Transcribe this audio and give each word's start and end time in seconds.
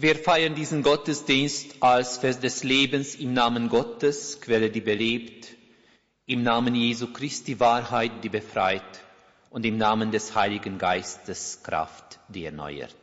Wir 0.00 0.14
feiern 0.14 0.54
diesen 0.54 0.84
Gottesdienst 0.84 1.82
als 1.82 2.18
Fest 2.18 2.44
des 2.44 2.62
Lebens 2.62 3.16
im 3.16 3.32
Namen 3.32 3.68
Gottes, 3.68 4.40
Quelle, 4.40 4.70
die 4.70 4.80
belebt, 4.80 5.48
im 6.24 6.44
Namen 6.44 6.76
Jesu 6.76 7.12
Christi 7.12 7.58
Wahrheit, 7.58 8.12
die 8.22 8.28
befreit 8.28 9.00
und 9.50 9.66
im 9.66 9.76
Namen 9.76 10.12
des 10.12 10.36
Heiligen 10.36 10.78
Geistes 10.78 11.64
Kraft, 11.64 12.20
die 12.28 12.44
erneuert. 12.44 12.94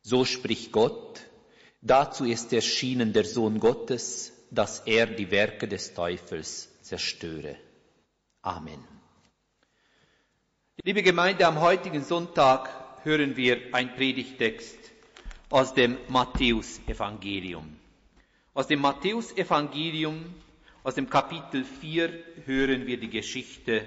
So 0.00 0.24
spricht 0.24 0.72
Gott, 0.72 1.20
dazu 1.82 2.24
ist 2.24 2.50
erschienen 2.54 3.12
der 3.12 3.26
Sohn 3.26 3.60
Gottes, 3.60 4.32
dass 4.50 4.80
er 4.86 5.04
die 5.04 5.30
Werke 5.30 5.68
des 5.68 5.92
Teufels 5.92 6.70
zerstöre. 6.80 7.56
Amen. 8.40 8.82
Liebe 10.82 11.02
Gemeinde, 11.02 11.46
am 11.46 11.60
heutigen 11.60 12.02
Sonntag 12.02 12.70
hören 13.04 13.36
wir 13.36 13.60
ein 13.72 13.94
Predigtext 13.94 14.95
aus 15.50 15.74
dem 15.74 15.98
Matthäusevangelium. 16.08 17.76
Aus 18.54 18.66
dem 18.66 18.80
Matthäusevangelium, 18.80 20.24
aus 20.82 20.94
dem 20.94 21.08
Kapitel 21.08 21.64
4, 21.64 22.24
hören 22.46 22.86
wir 22.86 22.98
die 22.98 23.10
Geschichte 23.10 23.86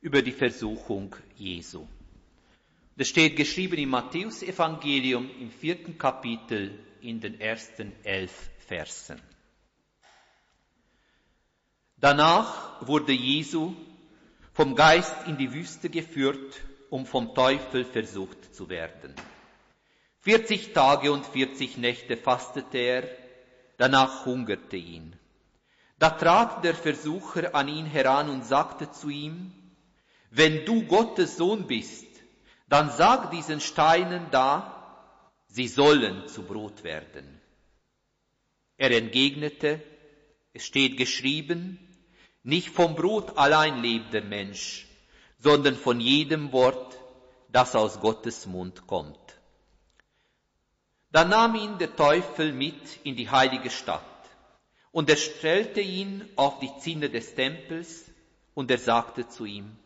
über 0.00 0.22
die 0.22 0.32
Versuchung 0.32 1.14
Jesu. 1.36 1.86
Das 2.96 3.08
steht 3.08 3.36
geschrieben 3.36 3.78
im 3.78 3.90
Matthäusevangelium 3.90 5.30
im 5.40 5.50
vierten 5.50 5.96
Kapitel 5.96 6.78
in 7.00 7.20
den 7.20 7.40
ersten 7.40 7.92
elf 8.04 8.50
Versen. 8.66 9.20
Danach 11.96 12.86
wurde 12.86 13.12
Jesu 13.12 13.74
vom 14.54 14.74
Geist 14.74 15.14
in 15.26 15.36
die 15.36 15.52
Wüste 15.52 15.90
geführt, 15.90 16.60
um 16.88 17.06
vom 17.06 17.34
Teufel 17.34 17.84
versucht 17.84 18.54
zu 18.54 18.68
werden. 18.68 19.14
40 20.22 20.74
Tage 20.74 21.12
und 21.12 21.24
40 21.24 21.78
Nächte 21.78 22.16
fastete 22.16 22.78
er, 22.78 23.08
danach 23.78 24.26
hungerte 24.26 24.76
ihn. 24.76 25.16
Da 25.98 26.10
trat 26.10 26.62
der 26.62 26.74
Versucher 26.74 27.54
an 27.54 27.68
ihn 27.68 27.86
heran 27.86 28.28
und 28.28 28.44
sagte 28.44 28.90
zu 28.90 29.08
ihm, 29.08 29.52
wenn 30.30 30.64
du 30.66 30.84
Gottes 30.84 31.36
Sohn 31.36 31.66
bist, 31.66 32.06
dann 32.68 32.90
sag 32.90 33.30
diesen 33.30 33.60
Steinen 33.60 34.30
da, 34.30 35.16
sie 35.48 35.68
sollen 35.68 36.28
zu 36.28 36.42
Brot 36.42 36.84
werden. 36.84 37.40
Er 38.76 38.90
entgegnete, 38.92 39.82
es 40.52 40.66
steht 40.66 40.96
geschrieben, 40.96 41.78
nicht 42.42 42.68
vom 42.68 42.94
Brot 42.94 43.36
allein 43.38 43.82
lebt 43.82 44.12
der 44.12 44.24
Mensch, 44.24 44.86
sondern 45.38 45.76
von 45.76 45.98
jedem 45.98 46.52
Wort, 46.52 46.98
das 47.48 47.74
aus 47.74 48.00
Gottes 48.00 48.46
Mund 48.46 48.86
kommt. 48.86 49.39
Da 51.12 51.24
nahm 51.24 51.54
ihn 51.56 51.78
der 51.78 51.96
Teufel 51.96 52.52
mit 52.52 53.00
in 53.04 53.16
die 53.16 53.30
heilige 53.30 53.70
Stadt 53.70 54.02
und 54.92 55.10
er 55.10 55.16
stellte 55.16 55.80
ihn 55.80 56.28
auf 56.36 56.60
die 56.60 56.70
Zinne 56.78 57.10
des 57.10 57.34
Tempels 57.34 58.10
und 58.54 58.70
er 58.70 58.78
sagte 58.78 59.28
zu 59.28 59.44
ihm, 59.44 59.76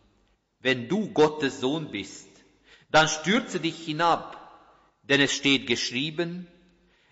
wenn 0.60 0.88
du 0.88 1.10
Gottes 1.12 1.60
Sohn 1.60 1.90
bist, 1.90 2.28
dann 2.90 3.08
stürze 3.08 3.60
dich 3.60 3.84
hinab, 3.84 4.40
denn 5.02 5.20
es 5.20 5.32
steht 5.32 5.66
geschrieben, 5.66 6.46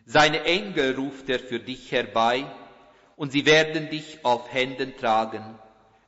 seine 0.05 0.45
Engel 0.45 0.95
ruft 0.95 1.29
er 1.29 1.39
für 1.39 1.61
dich 1.61 1.91
herbei 1.93 2.47
und 3.17 3.33
sie 3.33 3.47
werden 3.47 3.91
dich 3.91 4.25
auf 4.25 4.53
Händen 4.53 4.97
tragen, 4.97 5.59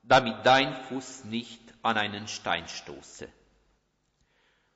damit 0.02 0.44
dein 0.44 0.74
Fuß 0.74 1.24
nicht 1.24 1.60
an 1.82 1.96
einen 1.96 2.28
Stein 2.28 2.66
stoße. 2.68 3.28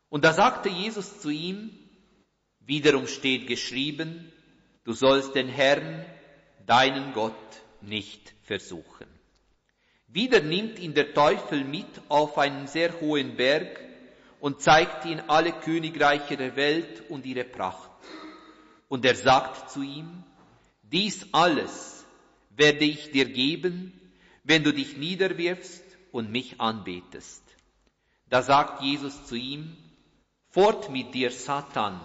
Und 0.08 0.24
da 0.24 0.32
sagte 0.32 0.68
Jesus 0.68 1.20
zu 1.20 1.30
ihm, 1.30 1.87
Wiederum 2.68 3.06
steht 3.06 3.46
geschrieben, 3.46 4.30
du 4.84 4.92
sollst 4.92 5.34
den 5.34 5.48
Herrn, 5.48 6.04
deinen 6.66 7.14
Gott, 7.14 7.34
nicht 7.80 8.34
versuchen. 8.42 9.06
Wieder 10.06 10.40
nimmt 10.40 10.78
ihn 10.78 10.92
der 10.92 11.14
Teufel 11.14 11.64
mit 11.64 11.86
auf 12.10 12.36
einen 12.36 12.66
sehr 12.66 13.00
hohen 13.00 13.36
Berg 13.36 13.80
und 14.40 14.60
zeigt 14.60 15.06
ihm 15.06 15.18
alle 15.28 15.52
Königreiche 15.52 16.36
der 16.36 16.56
Welt 16.56 17.08
und 17.08 17.24
ihre 17.24 17.44
Pracht. 17.44 17.90
Und 18.88 19.02
er 19.06 19.14
sagt 19.14 19.70
zu 19.70 19.80
ihm, 19.80 20.22
dies 20.82 21.26
alles 21.32 22.04
werde 22.50 22.84
ich 22.84 23.10
dir 23.12 23.30
geben, 23.30 23.98
wenn 24.44 24.62
du 24.62 24.74
dich 24.74 24.98
niederwirfst 24.98 25.84
und 26.12 26.30
mich 26.30 26.60
anbetest. 26.60 27.42
Da 28.28 28.42
sagt 28.42 28.82
Jesus 28.82 29.24
zu 29.24 29.36
ihm, 29.36 29.74
fort 30.50 30.90
mit 30.90 31.14
dir, 31.14 31.30
Satan, 31.30 31.98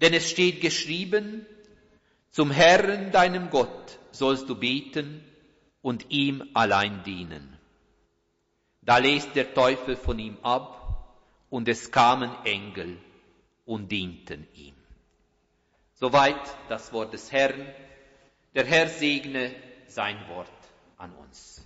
denn 0.00 0.14
es 0.14 0.28
steht 0.30 0.60
geschrieben, 0.60 1.46
zum 2.30 2.50
Herrn, 2.50 3.12
deinem 3.12 3.50
Gott, 3.50 3.98
sollst 4.10 4.48
du 4.48 4.54
beten 4.54 5.24
und 5.82 6.10
ihm 6.10 6.50
allein 6.54 7.02
dienen. 7.04 7.56
Da 8.82 8.98
lässt 8.98 9.34
der 9.34 9.52
Teufel 9.54 9.96
von 9.96 10.18
ihm 10.18 10.38
ab 10.42 11.16
und 11.50 11.68
es 11.68 11.90
kamen 11.90 12.30
Engel 12.44 12.98
und 13.64 13.90
dienten 13.90 14.46
ihm. 14.54 14.74
Soweit 15.94 16.40
das 16.68 16.92
Wort 16.92 17.14
des 17.14 17.32
Herrn. 17.32 17.66
Der 18.54 18.64
Herr 18.64 18.88
segne 18.88 19.54
sein 19.86 20.16
Wort 20.28 20.50
an 20.98 21.12
uns. 21.14 21.65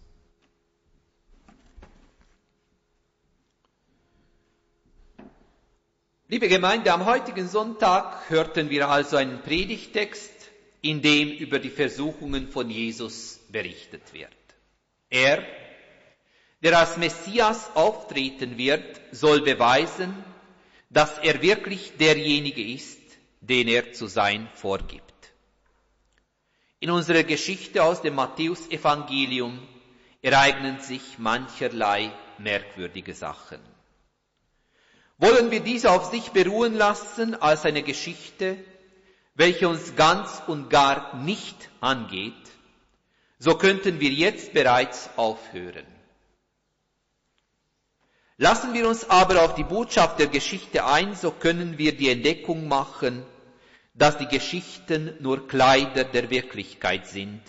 Liebe 6.31 6.47
Gemeinde, 6.47 6.93
am 6.93 7.07
heutigen 7.07 7.49
Sonntag 7.49 8.31
hörten 8.31 8.71
wir 8.71 8.89
also 8.89 9.17
einen 9.17 9.43
Predigtext, 9.43 10.31
in 10.81 11.03
dem 11.03 11.29
über 11.29 11.59
die 11.59 11.71
Versuchungen 11.71 12.53
von 12.53 12.71
Jesus 12.71 13.41
berichtet 13.49 14.13
wird. 14.13 14.31
Er, 15.09 15.45
der 16.63 16.79
als 16.79 16.97
Messias 16.99 17.75
auftreten 17.75 18.59
wird, 18.59 19.01
soll 19.11 19.41
beweisen, 19.41 20.15
dass 20.89 21.19
er 21.19 21.43
wirklich 21.43 21.97
derjenige 21.99 22.63
ist, 22.63 23.01
den 23.41 23.67
er 23.67 23.93
zu 23.93 24.07
sein 24.07 24.49
vorgibt. 24.55 25.33
In 26.79 26.93
unserer 26.93 27.25
Geschichte 27.25 27.83
aus 27.83 28.03
dem 28.03 28.15
Matthäusevangelium 28.15 29.59
ereignen 30.23 30.79
sich 30.79 31.19
mancherlei 31.19 32.13
merkwürdige 32.39 33.15
Sachen. 33.15 33.59
Wollen 35.21 35.51
wir 35.51 35.61
diese 35.61 35.91
auf 35.91 36.11
sich 36.11 36.31
beruhen 36.31 36.75
lassen 36.75 37.35
als 37.35 37.67
eine 37.67 37.83
Geschichte, 37.83 38.57
welche 39.35 39.69
uns 39.69 39.95
ganz 39.95 40.43
und 40.47 40.71
gar 40.71 41.15
nicht 41.17 41.69
angeht, 41.81 42.33
so 43.39 43.55
könnten 43.55 44.01
wir 44.01 44.11
jetzt 44.11 44.55
bereits 44.55 45.11
aufhören. 45.17 45.85
Lassen 48.39 48.73
wir 48.73 48.89
uns 48.89 49.11
aber 49.11 49.45
auf 49.45 49.55
die 49.55 49.65
Botschaft 49.65 50.19
der 50.19 50.29
Geschichte 50.29 50.87
ein, 50.87 51.15
so 51.15 51.31
können 51.31 51.77
wir 51.77 51.95
die 51.95 52.09
Entdeckung 52.09 52.67
machen, 52.67 53.23
dass 53.93 54.17
die 54.17 54.29
Geschichten 54.29 55.15
nur 55.21 55.47
Kleider 55.47 56.05
der 56.05 56.31
Wirklichkeit 56.31 57.07
sind 57.07 57.43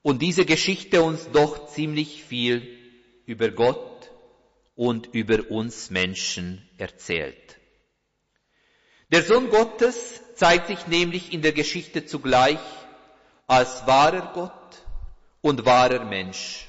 und 0.00 0.22
diese 0.22 0.46
Geschichte 0.46 1.02
uns 1.02 1.30
doch 1.32 1.66
ziemlich 1.66 2.24
viel 2.24 2.66
über 3.26 3.50
Gott 3.50 4.10
und 4.76 5.08
über 5.14 5.50
uns 5.50 5.90
Menschen 5.90 6.62
erzählt. 6.76 7.58
Der 9.10 9.22
Sohn 9.22 9.48
Gottes 9.50 10.22
zeigt 10.34 10.68
sich 10.68 10.86
nämlich 10.86 11.32
in 11.32 11.42
der 11.42 11.52
Geschichte 11.52 12.04
zugleich 12.04 12.60
als 13.46 13.86
wahrer 13.86 14.32
Gott 14.34 14.82
und 15.40 15.64
wahrer 15.64 16.04
Mensch. 16.04 16.66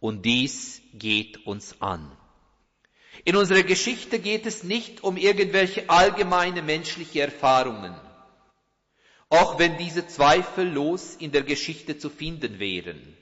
Und 0.00 0.24
dies 0.24 0.80
geht 0.94 1.46
uns 1.46 1.80
an. 1.80 2.10
In 3.24 3.36
unserer 3.36 3.62
Geschichte 3.64 4.18
geht 4.18 4.46
es 4.46 4.62
nicht 4.62 5.02
um 5.02 5.16
irgendwelche 5.16 5.90
allgemeine 5.90 6.62
menschliche 6.62 7.22
Erfahrungen, 7.22 7.94
auch 9.28 9.58
wenn 9.58 9.76
diese 9.76 10.06
zweifellos 10.06 11.16
in 11.16 11.32
der 11.32 11.42
Geschichte 11.42 11.98
zu 11.98 12.08
finden 12.08 12.58
wären, 12.60 13.16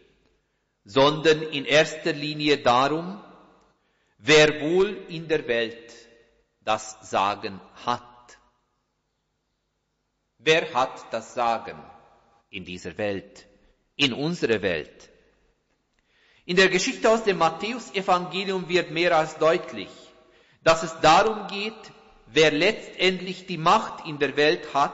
sondern 0.84 1.42
in 1.42 1.64
erster 1.64 2.12
Linie 2.12 2.58
darum, 2.58 3.18
wer 4.26 4.60
wohl 4.62 5.04
in 5.08 5.28
der 5.28 5.46
Welt 5.46 5.92
das 6.62 6.96
Sagen 7.02 7.60
hat. 7.84 8.02
Wer 10.38 10.72
hat 10.72 11.12
das 11.12 11.34
Sagen 11.34 11.78
in 12.48 12.64
dieser 12.64 12.96
Welt, 12.96 13.46
in 13.96 14.14
unserer 14.14 14.62
Welt? 14.62 15.10
In 16.46 16.56
der 16.56 16.70
Geschichte 16.70 17.10
aus 17.10 17.24
dem 17.24 17.38
Matthäusevangelium 17.38 18.68
wird 18.68 18.90
mehr 18.90 19.16
als 19.16 19.36
deutlich, 19.36 19.90
dass 20.62 20.82
es 20.82 20.98
darum 21.00 21.46
geht, 21.48 21.92
wer 22.26 22.50
letztendlich 22.50 23.46
die 23.46 23.58
Macht 23.58 24.06
in 24.06 24.18
der 24.18 24.36
Welt 24.36 24.72
hat, 24.72 24.92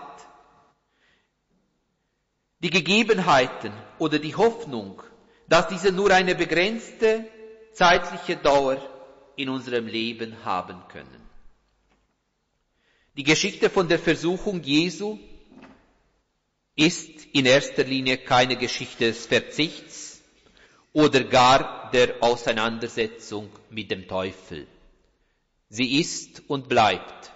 die 2.59 2.71
Gegebenheiten 2.71 3.73
oder 3.99 4.19
die 4.19 4.35
Hoffnung, 4.35 5.01
dass 5.49 5.69
diese 5.69 5.93
nur 5.93 6.11
eine 6.11 6.35
begrenzte 6.35 7.29
zeitliche 7.73 8.37
Dauer 8.37 8.90
in 9.41 9.49
unserem 9.49 9.87
Leben 9.87 10.45
haben 10.45 10.83
können. 10.89 11.21
Die 13.17 13.23
Geschichte 13.25 13.71
von 13.71 13.89
der 13.89 13.99
Versuchung 13.99 14.63
Jesu 14.63 15.19
ist 16.77 17.27
in 17.33 17.47
erster 17.47 17.85
Linie 17.85 18.19
keine 18.19 18.57
Geschichte 18.57 19.07
des 19.07 19.27
Verzichts 19.27 20.23
oder 20.93 21.25
gar 21.25 21.91
der 21.91 22.23
Auseinandersetzung 22.23 23.51
mit 23.71 23.91
dem 23.91 24.07
Teufel. 24.07 24.67
Sie 25.69 26.01
ist 26.01 26.43
und 26.49 26.69
bleibt 26.69 27.33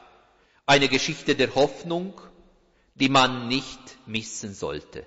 eine 0.66 0.88
Geschichte 0.88 1.34
der 1.34 1.54
Hoffnung, 1.54 2.20
die 2.94 3.08
man 3.08 3.48
nicht 3.48 3.80
missen 4.06 4.54
sollte. 4.54 5.06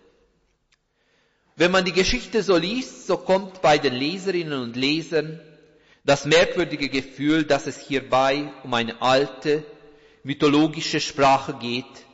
Wenn 1.56 1.72
man 1.72 1.86
die 1.86 1.94
Geschichte 1.94 2.44
so 2.44 2.56
liest, 2.56 3.08
so 3.08 3.18
kommt 3.18 3.62
bei 3.62 3.78
den 3.78 3.94
Leserinnen 3.94 4.62
und 4.62 4.76
Lesern 4.76 5.40
das 6.08 6.24
merkwürdige 6.24 6.88
Gefühl, 6.88 7.44
dass 7.44 7.68
es 7.68 7.78
hierbei 7.82 8.50
um 8.64 8.74
eine 8.74 9.02
alte, 9.02 9.66
mythologische 10.24 11.02
Sprache 11.02 11.56
geht, 11.56 12.06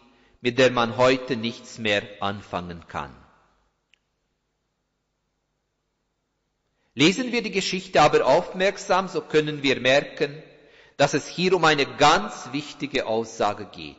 mit 0.42 0.58
der 0.58 0.72
man 0.72 0.98
heute 0.98 1.38
nichts 1.38 1.78
mehr 1.78 2.02
anfangen 2.20 2.88
kann. 2.88 3.16
Lesen 6.96 7.32
wir 7.32 7.44
die 7.44 7.52
Geschichte 7.52 8.02
aber 8.02 8.26
aufmerksam, 8.26 9.08
so 9.08 9.22
können 9.22 9.62
wir 9.62 9.80
merken, 9.80 10.42
dass 10.98 11.14
es 11.14 11.28
hier 11.28 11.54
um 11.54 11.64
eine 11.64 11.86
ganz 11.86 12.50
wichtige 12.52 13.06
Aussage 13.06 13.68
geht. 13.68 13.98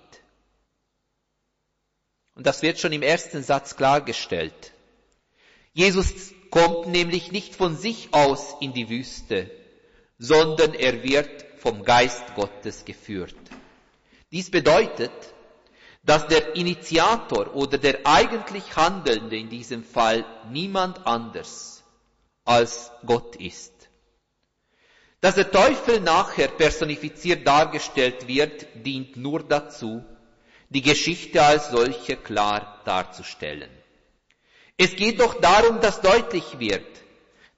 Und 2.34 2.48
das 2.48 2.62
wird 2.62 2.80
schon 2.80 2.92
im 2.92 3.02
ersten 3.02 3.44
Satz 3.44 3.76
klargestellt. 3.76 4.72
Jesus 5.72 6.32
kommt 6.50 6.88
nämlich 6.88 7.30
nicht 7.30 7.54
von 7.54 7.76
sich 7.76 8.08
aus 8.12 8.56
in 8.60 8.72
die 8.72 8.88
Wüste, 8.88 9.50
sondern 10.24 10.72
er 10.72 11.02
wird 11.02 11.44
vom 11.58 11.84
Geist 11.84 12.34
Gottes 12.34 12.86
geführt. 12.86 13.36
Dies 14.32 14.50
bedeutet, 14.50 15.12
dass 16.02 16.26
der 16.28 16.56
Initiator 16.56 17.54
oder 17.54 17.76
der 17.76 18.00
eigentlich 18.04 18.74
Handelnde 18.74 19.36
in 19.36 19.50
diesem 19.50 19.84
Fall 19.84 20.24
niemand 20.50 21.06
anders 21.06 21.84
als 22.44 22.90
Gott 23.04 23.36
ist. 23.36 23.72
Dass 25.20 25.34
der 25.34 25.50
Teufel 25.50 26.00
nachher 26.00 26.48
personifiziert 26.48 27.46
dargestellt 27.46 28.26
wird, 28.26 28.66
dient 28.74 29.16
nur 29.16 29.42
dazu, 29.42 30.02
die 30.70 30.82
Geschichte 30.82 31.42
als 31.42 31.70
solche 31.70 32.16
klar 32.16 32.80
darzustellen. 32.86 33.70
Es 34.78 34.96
geht 34.96 35.20
doch 35.20 35.38
darum, 35.40 35.80
dass 35.80 36.00
deutlich 36.00 36.58
wird, 36.58 36.86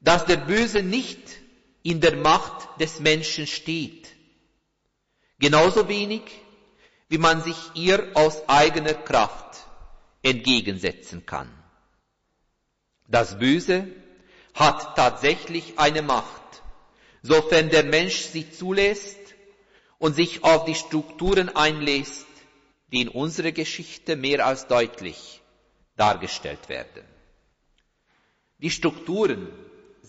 dass 0.00 0.24
der 0.24 0.36
Böse 0.36 0.82
nicht 0.82 1.45
in 1.86 2.00
der 2.00 2.16
Macht 2.16 2.80
des 2.80 2.98
Menschen 2.98 3.46
steht. 3.46 4.08
Genauso 5.38 5.88
wenig, 5.88 6.22
wie 7.08 7.18
man 7.18 7.42
sich 7.44 7.56
ihr 7.74 8.10
aus 8.14 8.48
eigener 8.48 8.94
Kraft 8.94 9.58
entgegensetzen 10.20 11.24
kann. 11.26 11.48
Das 13.06 13.38
Böse 13.38 13.86
hat 14.54 14.96
tatsächlich 14.96 15.78
eine 15.78 16.02
Macht, 16.02 16.62
sofern 17.22 17.70
der 17.70 17.84
Mensch 17.84 18.16
sie 18.16 18.50
zulässt 18.50 19.20
und 19.98 20.16
sich 20.16 20.42
auf 20.42 20.64
die 20.64 20.74
Strukturen 20.74 21.54
einlässt, 21.54 22.26
die 22.90 23.02
in 23.02 23.08
unserer 23.08 23.52
Geschichte 23.52 24.16
mehr 24.16 24.44
als 24.44 24.66
deutlich 24.66 25.40
dargestellt 25.96 26.68
werden. 26.68 27.04
Die 28.58 28.70
Strukturen 28.70 29.46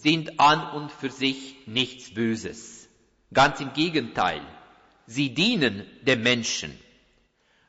sind 0.02 0.40
an 0.40 0.72
und 0.76 0.92
für 0.92 1.10
sich 1.10 1.56
nichts 1.66 2.14
Böses. 2.14 2.88
Ganz 3.34 3.60
im 3.60 3.74
Gegenteil, 3.74 4.42
sie 5.06 5.34
dienen 5.34 5.86
dem 6.02 6.24
Menschen. 6.24 6.78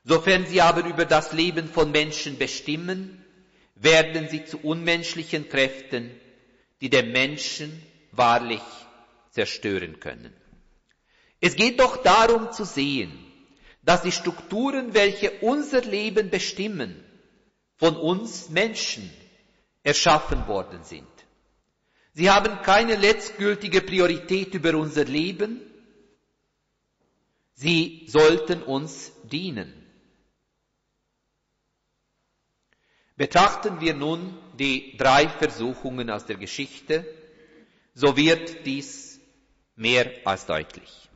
Sofern 0.05 0.47
sie 0.47 0.61
aber 0.61 0.85
über 0.87 1.05
das 1.05 1.33
Leben 1.33 1.69
von 1.69 1.91
Menschen 1.91 2.39
bestimmen, 2.39 3.25
werden 3.75 4.29
sie 4.29 4.45
zu 4.45 4.59
unmenschlichen 4.59 5.49
Kräften, 5.49 6.11
die 6.81 6.91
den 6.91 7.13
Menschen 7.13 7.83
wahrlich 8.13 8.63
zerstören 9.31 10.01
können. 10.01 10.33
Es 11.41 11.55
geht 11.57 11.81
doch 11.81 12.03
darum 12.03 12.53
zu 12.53 12.65
sehen, 12.65 13.13
dass 13.83 14.03
die 14.03 14.13
Strukturen, 14.13 14.95
welche 14.95 15.31
unser 15.41 15.83
Leben 15.83 16.31
bestimmen, 16.31 17.05
von 17.77 17.97
uns 17.97 18.49
Menschen 18.49 19.11
erschaffen 19.83 20.47
worden 20.47 20.83
sind. 20.83 21.07
Sie 22.19 22.29
haben 22.29 22.63
keine 22.63 22.97
letztgültige 22.97 23.81
Priorität 23.81 24.53
über 24.53 24.75
unser 24.75 25.05
Leben. 25.05 25.61
Sie 27.55 28.07
sollten 28.09 28.65
uns 28.65 29.13
dienen. 29.23 29.73
Betrachten 33.15 33.81
wir 33.81 33.95
nun 33.95 34.37
die 34.59 34.97
drei 34.97 35.29
Versuchungen 35.29 36.11
aus 36.11 36.25
der 36.25 36.39
Geschichte, 36.39 37.07
so 37.95 38.17
wird 38.17 38.67
dies 38.67 39.21
mehr 39.77 40.11
als 40.25 40.45
deutlich. 40.45 41.09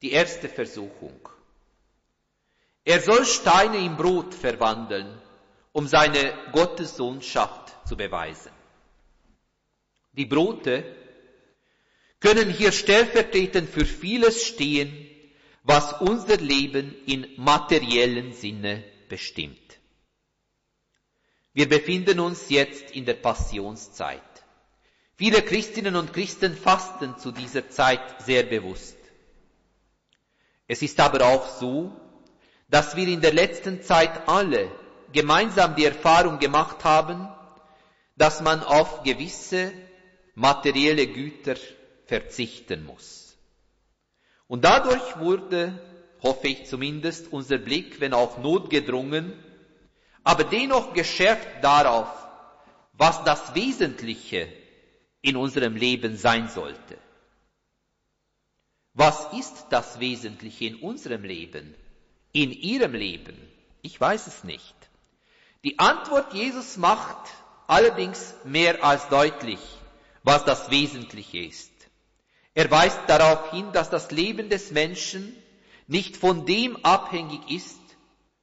Die 0.00 0.12
erste 0.12 0.48
Versuchung. 0.48 1.20
Er 2.82 3.02
soll 3.02 3.26
Steine 3.26 3.76
in 3.76 3.98
Brot 3.98 4.32
verwandeln, 4.34 5.20
um 5.72 5.86
seine 5.86 6.32
Gottessohnschaft 6.52 7.67
zu 7.88 7.96
beweisen. 7.96 8.52
Die 10.12 10.26
Brote 10.26 10.84
können 12.20 12.50
hier 12.50 12.72
stellvertretend 12.72 13.68
für 13.68 13.86
vieles 13.86 14.44
stehen, 14.44 15.06
was 15.62 16.00
unser 16.00 16.36
Leben 16.36 16.94
in 17.06 17.26
materiellen 17.36 18.32
Sinne 18.32 18.84
bestimmt. 19.08 19.78
Wir 21.52 21.68
befinden 21.68 22.20
uns 22.20 22.48
jetzt 22.50 22.90
in 22.92 23.04
der 23.04 23.14
Passionszeit. 23.14 24.22
Viele 25.16 25.42
Christinnen 25.42 25.96
und 25.96 26.12
Christen 26.12 26.56
fasten 26.56 27.18
zu 27.18 27.32
dieser 27.32 27.68
Zeit 27.70 28.22
sehr 28.22 28.44
bewusst. 28.44 28.96
Es 30.68 30.82
ist 30.82 31.00
aber 31.00 31.26
auch 31.26 31.48
so, 31.48 31.92
dass 32.68 32.94
wir 32.94 33.08
in 33.08 33.20
der 33.20 33.32
letzten 33.32 33.82
Zeit 33.82 34.28
alle 34.28 34.70
gemeinsam 35.12 35.74
die 35.74 35.86
Erfahrung 35.86 36.38
gemacht 36.38 36.84
haben, 36.84 37.28
dass 38.18 38.40
man 38.40 38.62
auf 38.64 39.04
gewisse 39.04 39.72
materielle 40.34 41.06
Güter 41.06 41.56
verzichten 42.06 42.84
muss. 42.84 43.36
Und 44.48 44.64
dadurch 44.64 45.18
wurde, 45.18 45.78
hoffe 46.22 46.48
ich 46.48 46.66
zumindest, 46.66 47.32
unser 47.32 47.58
Blick, 47.58 48.00
wenn 48.00 48.12
auch 48.12 48.38
notgedrungen, 48.38 49.32
aber 50.24 50.44
dennoch 50.44 50.94
geschärft 50.94 51.46
darauf, 51.62 52.08
was 52.92 53.22
das 53.24 53.54
Wesentliche 53.54 54.52
in 55.20 55.36
unserem 55.36 55.76
Leben 55.76 56.16
sein 56.16 56.48
sollte. 56.48 56.98
Was 58.94 59.32
ist 59.32 59.66
das 59.70 60.00
Wesentliche 60.00 60.64
in 60.64 60.76
unserem 60.76 61.22
Leben? 61.22 61.74
In 62.32 62.50
Ihrem 62.50 62.94
Leben? 62.94 63.36
Ich 63.82 64.00
weiß 64.00 64.26
es 64.26 64.42
nicht. 64.42 64.74
Die 65.62 65.78
Antwort 65.78 66.34
Jesus 66.34 66.76
macht 66.76 67.30
allerdings 67.68 68.34
mehr 68.42 68.82
als 68.82 69.08
deutlich, 69.08 69.60
was 70.24 70.44
das 70.44 70.70
Wesentliche 70.70 71.38
ist. 71.38 71.70
Er 72.54 72.68
weist 72.72 72.98
darauf 73.06 73.52
hin, 73.52 73.70
dass 73.72 73.88
das 73.90 74.10
Leben 74.10 74.48
des 74.48 74.72
Menschen 74.72 75.36
nicht 75.86 76.16
von 76.16 76.44
dem 76.44 76.84
abhängig 76.84 77.48
ist, 77.48 77.78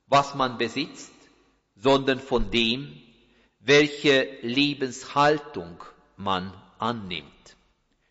was 0.07 0.35
man 0.35 0.57
besitzt, 0.57 1.11
sondern 1.75 2.21
von 2.21 2.49
dem, 2.49 3.01
welche 3.59 4.37
Lebenshaltung 4.41 5.83
man 6.15 6.53
annimmt. 6.79 7.57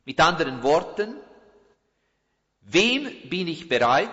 Mit 0.05 0.21
anderen 0.21 0.63
Worten, 0.63 1.15
Wem 2.67 3.29
bin 3.29 3.47
ich 3.47 3.69
bereit, 3.69 4.09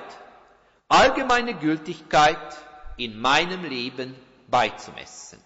allgemeine 0.89 1.53
Gültigkeit 1.57 2.57
in 2.97 3.17
meinem 3.19 3.63
Leben 3.63 4.13
beizumessen? 4.49 5.39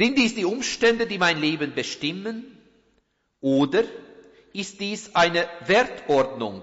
Sind 0.00 0.16
dies 0.16 0.34
die 0.34 0.46
Umstände, 0.46 1.06
die 1.06 1.18
mein 1.18 1.38
Leben 1.42 1.74
bestimmen? 1.74 2.56
Oder 3.42 3.84
ist 4.54 4.80
dies 4.80 5.14
eine 5.14 5.46
Wertordnung, 5.66 6.62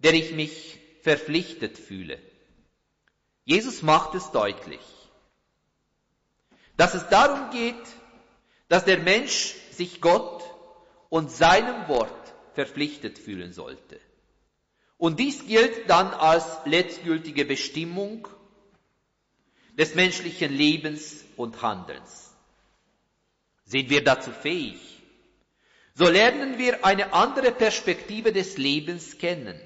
der 0.00 0.12
ich 0.12 0.32
mich 0.32 0.78
verpflichtet 1.00 1.78
fühle? 1.78 2.18
Jesus 3.46 3.80
macht 3.80 4.14
es 4.14 4.32
deutlich, 4.32 4.82
dass 6.76 6.92
es 6.92 7.08
darum 7.08 7.48
geht, 7.52 7.86
dass 8.68 8.84
der 8.84 8.98
Mensch 8.98 9.54
sich 9.70 10.02
Gott 10.02 10.44
und 11.08 11.30
seinem 11.30 11.88
Wort 11.88 12.34
verpflichtet 12.52 13.18
fühlen 13.18 13.54
sollte. 13.54 13.98
Und 14.98 15.18
dies 15.20 15.46
gilt 15.46 15.88
dann 15.88 16.08
als 16.08 16.44
letztgültige 16.66 17.46
Bestimmung 17.46 18.28
des 19.78 19.94
menschlichen 19.94 20.52
Lebens 20.52 21.24
und 21.38 21.62
Handelns. 21.62 22.31
Sind 23.64 23.90
wir 23.90 24.02
dazu 24.04 24.30
fähig? 24.30 24.80
So 25.94 26.08
lernen 26.08 26.58
wir 26.58 26.84
eine 26.84 27.12
andere 27.12 27.52
Perspektive 27.52 28.32
des 28.32 28.56
Lebens 28.56 29.18
kennen. 29.18 29.60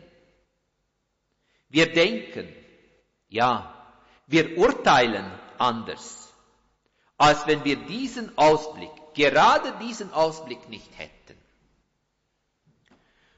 Wir 1.69 1.93
denken, 1.93 2.49
ja, 3.29 3.73
wir 4.26 4.59
urteilen 4.59 5.31
anders, 5.59 6.33
als 7.17 7.47
wenn 7.47 7.65
wir 7.65 7.76
diesen 7.76 8.37
Ausblick, 8.37 8.91
gerade 9.15 9.73
diesen 9.81 10.12
Ausblick 10.12 10.69
nicht 10.69 10.99
hätten. 10.99 11.17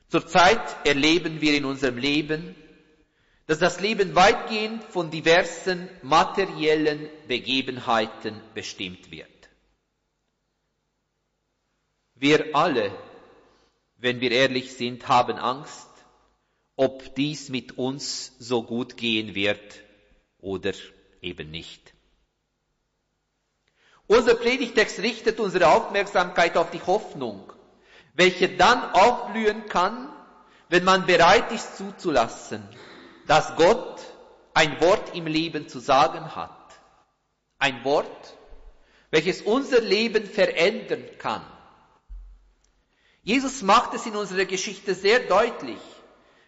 Zurzeit 0.09 0.87
erleben 0.87 1.41
wir 1.41 1.55
in 1.55 1.67
unserem 1.67 1.99
Leben, 1.99 2.55
dass 3.47 3.59
das 3.59 3.81
Leben 3.81 4.15
weitgehend 4.15 4.85
von 4.85 5.11
diversen 5.11 5.89
materiellen 6.03 7.09
Begebenheiten 7.27 8.41
bestimmt 8.55 9.11
wird. 9.11 9.29
Wir 12.21 12.55
alle, 12.55 12.91
wenn 13.97 14.21
wir 14.21 14.33
ehrlich 14.33 14.75
sind, 14.75 15.07
haben 15.07 15.39
Angst, 15.39 15.89
ob 16.75 17.15
dies 17.15 17.49
mit 17.49 17.79
uns 17.79 18.33
so 18.39 18.65
gut 18.65 18.97
gehen 18.97 19.37
wird 19.37 19.81
oder 20.39 20.73
eben 21.21 21.51
nicht. 21.51 21.93
Unser 24.09 24.35
Predigtext 24.35 24.99
richtet 25.01 25.39
unsere 25.39 25.69
Aufmerksamkeit 25.69 26.57
auf 26.57 26.71
die 26.71 26.83
Hoffnung, 26.83 27.53
welche 28.15 28.49
dann 28.49 28.91
aufblühen 28.93 29.67
kann, 29.67 30.13
wenn 30.71 30.83
man 30.83 31.07
bereit 31.07 31.53
ist 31.53 31.77
zuzulassen, 31.77 32.67
dass 33.27 33.55
Gott 33.55 34.01
ein 34.55 34.81
Wort 34.81 35.15
im 35.15 35.27
Leben 35.27 35.69
zu 35.69 35.79
sagen 35.79 36.35
hat. 36.35 36.51
Ein 37.59 37.85
Wort, 37.85 38.37
welches 39.11 39.43
unser 39.43 39.81
Leben 39.81 40.27
verändern 40.27 41.05
kann. 41.19 41.45
Jesus 43.29 43.61
macht 43.61 43.93
es 43.93 44.07
in 44.07 44.17
unserer 44.17 44.47
Geschichte 44.47 44.95
sehr 44.95 45.21
deutlich, 45.21 45.83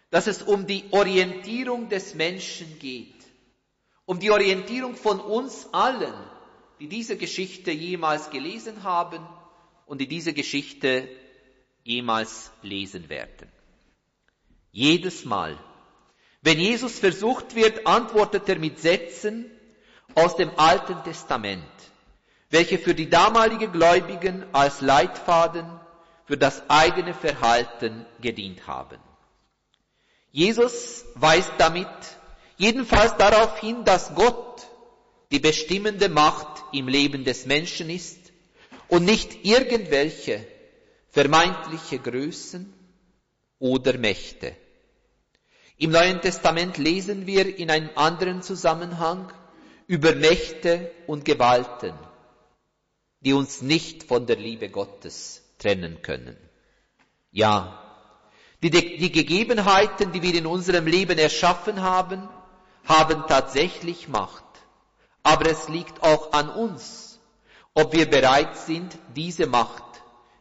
dass 0.09 0.25
es 0.25 0.41
um 0.41 0.65
die 0.65 0.83
Orientierung 0.89 1.89
des 1.89 2.15
Menschen 2.15 2.79
geht, 2.79 3.23
um 4.07 4.19
die 4.19 4.31
Orientierung 4.31 4.95
von 4.95 5.19
uns 5.19 5.71
allen, 5.73 6.15
die 6.79 6.87
diese 6.87 7.17
Geschichte 7.17 7.69
jemals 7.69 8.31
gelesen 8.31 8.81
haben 8.81 9.23
und 9.85 10.01
die 10.01 10.07
diese 10.07 10.33
Geschichte 10.33 11.07
jemals 11.83 12.51
lesen 12.63 13.09
werden. 13.09 13.47
Jedes 14.71 15.23
Mal, 15.23 15.59
wenn 16.41 16.59
Jesus 16.59 16.97
versucht 16.97 17.53
wird, 17.53 17.85
antwortet 17.85 18.49
er 18.49 18.57
mit 18.57 18.79
Sätzen 18.79 19.45
aus 20.15 20.35
dem 20.35 20.49
Alten 20.57 21.03
Testament, 21.03 21.75
welche 22.49 22.79
für 22.79 22.95
die 22.95 23.07
damaligen 23.07 23.71
Gläubigen 23.71 24.43
als 24.51 24.81
Leitfaden 24.81 25.80
für 26.25 26.37
das 26.37 26.69
eigene 26.69 27.13
Verhalten 27.13 28.05
gedient 28.21 28.67
haben. 28.67 28.99
Jesus 30.31 31.05
weist 31.15 31.51
damit 31.57 31.87
jedenfalls 32.57 33.17
darauf 33.17 33.59
hin, 33.59 33.83
dass 33.83 34.15
Gott 34.15 34.67
die 35.31 35.39
bestimmende 35.39 36.09
Macht 36.09 36.63
im 36.73 36.87
Leben 36.87 37.23
des 37.23 37.45
Menschen 37.45 37.89
ist 37.89 38.31
und 38.87 39.05
nicht 39.05 39.45
irgendwelche 39.45 40.45
vermeintliche 41.09 41.99
Größen 41.99 42.73
oder 43.59 43.97
Mächte. 43.97 44.55
Im 45.77 45.91
Neuen 45.91 46.21
Testament 46.21 46.77
lesen 46.77 47.25
wir 47.25 47.57
in 47.57 47.71
einem 47.71 47.89
anderen 47.95 48.41
Zusammenhang 48.41 49.33
über 49.87 50.15
Mächte 50.15 50.91
und 51.07 51.25
Gewalten, 51.25 51.93
die 53.21 53.33
uns 53.33 53.61
nicht 53.61 54.03
von 54.03 54.27
der 54.27 54.37
Liebe 54.37 54.69
Gottes 54.69 55.40
trennen 55.61 56.01
können. 56.01 56.37
Ja, 57.31 57.77
die, 58.63 58.69
die 58.69 59.11
Gegebenheiten, 59.11 60.11
die 60.11 60.21
wir 60.21 60.35
in 60.35 60.45
unserem 60.45 60.85
Leben 60.85 61.17
erschaffen 61.17 61.81
haben, 61.81 62.27
haben 62.85 63.23
tatsächlich 63.27 64.07
Macht. 64.07 64.43
Aber 65.23 65.49
es 65.49 65.69
liegt 65.69 66.03
auch 66.03 66.33
an 66.33 66.49
uns, 66.49 67.19
ob 67.73 67.93
wir 67.93 68.09
bereit 68.09 68.57
sind, 68.57 68.97
diese 69.15 69.47
Macht 69.47 69.83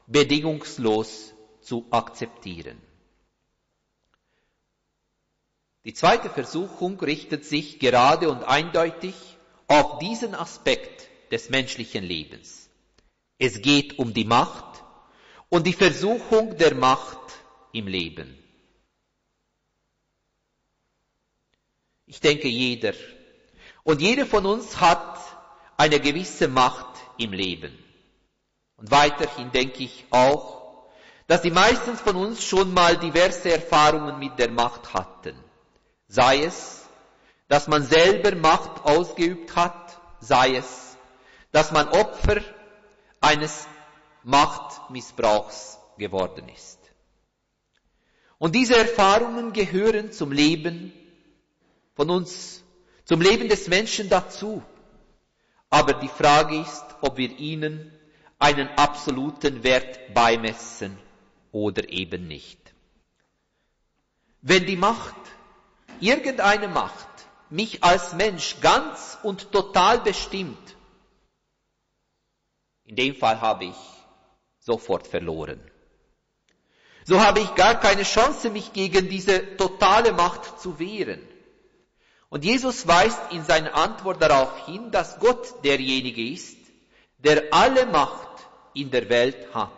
bedingungslos 0.06 1.34
zu 1.60 1.86
akzeptieren. 1.90 2.80
Die 5.84 5.94
zweite 5.94 6.28
Versuchung 6.28 6.98
richtet 7.00 7.44
sich 7.44 7.78
gerade 7.78 8.30
und 8.30 8.44
eindeutig 8.44 9.14
auf 9.66 9.98
diesen 9.98 10.34
Aspekt 10.34 11.08
des 11.30 11.48
menschlichen 11.48 12.04
Lebens. 12.04 12.68
Es 13.38 13.62
geht 13.62 13.98
um 13.98 14.12
die 14.12 14.26
Macht 14.26 14.79
und 15.50 15.66
die 15.66 15.74
Versuchung 15.74 16.56
der 16.56 16.74
Macht 16.74 17.18
im 17.72 17.86
Leben. 17.86 18.36
Ich 22.06 22.20
denke, 22.20 22.48
jeder 22.48 22.94
und 23.84 24.00
jede 24.00 24.26
von 24.26 24.46
uns 24.46 24.80
hat 24.80 25.18
eine 25.76 26.00
gewisse 26.00 26.48
Macht 26.48 26.86
im 27.18 27.32
Leben. 27.32 27.76
Und 28.76 28.90
weiterhin 28.90 29.52
denke 29.52 29.82
ich 29.84 30.06
auch, 30.10 30.88
dass 31.26 31.42
die 31.42 31.50
meisten 31.50 31.96
von 31.96 32.16
uns 32.16 32.42
schon 32.44 32.72
mal 32.74 32.96
diverse 32.96 33.52
Erfahrungen 33.52 34.18
mit 34.18 34.38
der 34.38 34.50
Macht 34.50 34.94
hatten. 34.94 35.36
Sei 36.08 36.44
es, 36.44 36.88
dass 37.48 37.68
man 37.68 37.84
selber 37.84 38.34
Macht 38.36 38.84
ausgeübt 38.84 39.54
hat, 39.54 40.00
sei 40.20 40.56
es, 40.56 40.96
dass 41.52 41.72
man 41.72 41.88
Opfer 41.88 42.42
eines 43.20 43.66
Machtmissbrauchs 44.24 45.78
geworden 45.98 46.48
ist. 46.48 46.78
Und 48.38 48.54
diese 48.54 48.76
Erfahrungen 48.76 49.52
gehören 49.52 50.12
zum 50.12 50.32
Leben 50.32 50.92
von 51.94 52.08
uns, 52.10 52.62
zum 53.04 53.20
Leben 53.20 53.48
des 53.48 53.68
Menschen 53.68 54.08
dazu. 54.08 54.62
Aber 55.68 55.92
die 55.94 56.08
Frage 56.08 56.58
ist, 56.60 56.84
ob 57.02 57.16
wir 57.18 57.30
ihnen 57.38 57.92
einen 58.38 58.68
absoluten 58.76 59.62
Wert 59.62 60.14
beimessen 60.14 60.98
oder 61.52 61.88
eben 61.90 62.26
nicht. 62.26 62.58
Wenn 64.40 64.64
die 64.64 64.76
Macht, 64.76 65.14
irgendeine 66.00 66.68
Macht, 66.68 67.08
mich 67.50 67.84
als 67.84 68.14
Mensch 68.14 68.60
ganz 68.62 69.18
und 69.22 69.52
total 69.52 70.00
bestimmt, 70.00 70.76
in 72.84 72.96
dem 72.96 73.14
Fall 73.14 73.40
habe 73.40 73.66
ich 73.66 73.99
sofort 74.70 75.06
verloren. 75.06 75.60
So 77.04 77.20
habe 77.20 77.40
ich 77.40 77.54
gar 77.54 77.74
keine 77.80 78.04
Chance, 78.04 78.50
mich 78.50 78.72
gegen 78.72 79.08
diese 79.08 79.56
totale 79.56 80.12
Macht 80.12 80.60
zu 80.60 80.78
wehren. 80.78 81.22
Und 82.28 82.44
Jesus 82.44 82.86
weist 82.86 83.20
in 83.32 83.42
seiner 83.44 83.74
Antwort 83.74 84.22
darauf 84.22 84.66
hin, 84.66 84.92
dass 84.92 85.18
Gott 85.18 85.64
derjenige 85.64 86.24
ist, 86.36 86.58
der 87.18 87.38
alle 87.50 87.86
Macht 87.86 88.34
in 88.74 88.90
der 88.90 89.08
Welt 89.08 89.52
hat. 89.52 89.72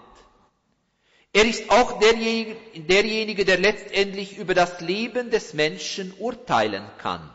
Er 1.32 1.46
ist 1.46 1.70
auch 1.70 1.99
derjenige, 1.99 2.56
derjenige, 2.82 3.46
der 3.46 3.58
letztendlich 3.58 4.37
über 4.37 4.52
das 4.52 4.82
Leben 4.82 5.30
des 5.30 5.54
Menschen 5.54 6.12
urteilen 6.18 6.84
kann. 6.99 7.30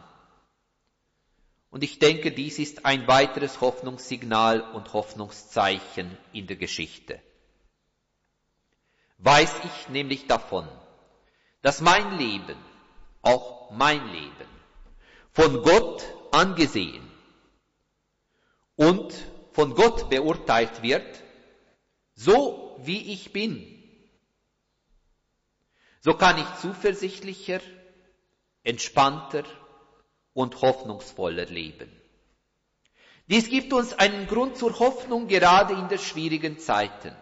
Und 1.72 1.84
ich 1.84 1.98
denke, 1.98 2.32
dies 2.32 2.60
ist 2.60 2.86
ein 2.86 3.08
weiteres 3.08 3.60
Hoffnungssignal 3.62 4.62
und 4.76 4.94
Hoffnungszeichen 4.94 6.16
in 6.32 6.46
der 6.46 6.58
Geschichte. 6.58 7.20
Weiß 9.18 9.54
ich 9.64 9.90
nämlich 9.90 10.28
davon, 10.28 10.68
dass 11.62 11.82
mein 11.82 12.18
Leben, 12.18 12.58
auch 13.22 13.72
mein 13.72 14.08
Leben, 14.10 14.48
von 15.32 15.64
Gott 15.64 16.04
angesehen 16.32 17.10
und 18.76 19.14
von 19.54 19.74
Gott 19.74 20.10
beurteilt 20.10 20.84
wird, 20.84 21.24
so 22.14 22.80
wie 22.84 23.12
ich 23.14 23.34
bin, 23.34 23.74
so 26.00 26.14
kann 26.14 26.38
ich 26.38 26.62
zuversichtlicher, 26.62 27.60
entspannter 28.64 29.44
und 30.34 30.62
hoffnungsvoller 30.62 31.46
leben. 31.46 31.92
Dies 33.28 33.50
gibt 33.50 33.74
uns 33.74 33.94
einen 33.94 34.28
Grund 34.28 34.58
zur 34.58 34.78
Hoffnung 34.80 35.28
gerade 35.28 35.74
in 35.74 35.90
der 35.90 35.98
schwierigen 35.98 36.60
Zeiten. 36.60 37.16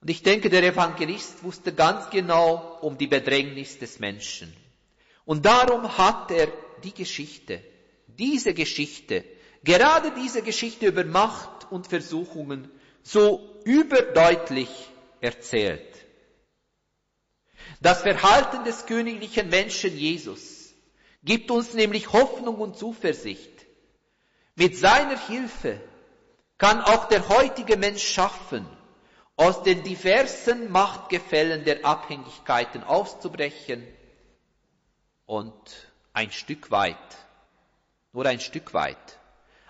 Und 0.00 0.10
ich 0.10 0.22
denke, 0.22 0.48
der 0.48 0.62
Evangelist 0.62 1.42
wusste 1.42 1.72
ganz 1.72 2.10
genau 2.10 2.78
um 2.80 2.96
die 2.98 3.08
Bedrängnis 3.08 3.78
des 3.78 3.98
Menschen. 3.98 4.54
Und 5.24 5.44
darum 5.44 5.98
hat 5.98 6.30
er 6.30 6.48
die 6.84 6.94
Geschichte, 6.94 7.62
diese 8.06 8.54
Geschichte, 8.54 9.24
gerade 9.64 10.12
diese 10.12 10.42
Geschichte 10.42 10.86
über 10.86 11.04
Macht 11.04 11.70
und 11.70 11.88
Versuchungen 11.88 12.70
so 13.02 13.60
überdeutlich 13.64 14.70
erzählt. 15.20 15.82
Das 17.80 18.02
Verhalten 18.02 18.64
des 18.64 18.86
königlichen 18.86 19.48
Menschen 19.48 19.96
Jesus 19.96 20.74
gibt 21.24 21.50
uns 21.50 21.74
nämlich 21.74 22.12
Hoffnung 22.12 22.56
und 22.56 22.76
Zuversicht. 22.76 23.50
Mit 24.54 24.76
seiner 24.76 25.18
Hilfe 25.18 25.80
kann 26.56 26.80
auch 26.80 27.08
der 27.08 27.28
heutige 27.28 27.76
Mensch 27.76 28.04
schaffen, 28.04 28.66
aus 29.38 29.62
den 29.62 29.84
diversen 29.84 30.70
Machtgefällen 30.70 31.64
der 31.64 31.84
Abhängigkeiten 31.84 32.82
auszubrechen 32.82 33.86
und 35.26 35.54
ein 36.12 36.32
Stück 36.32 36.72
weit, 36.72 36.96
nur 38.12 38.26
ein 38.26 38.40
Stück 38.40 38.74
weit, 38.74 39.18